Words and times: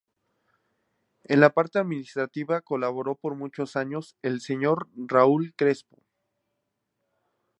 En 1.25 1.41
la 1.41 1.51
parte 1.51 1.77
administrativa 1.77 2.61
colaboró 2.61 3.13
por 3.13 3.35
muchos 3.35 3.75
años 3.75 4.15
el 4.23 4.41
Sr. 4.41 4.87
Raúl 4.95 5.53
Crespo. 5.55 6.01